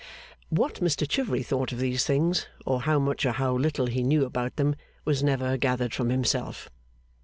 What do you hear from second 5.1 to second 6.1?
never gathered from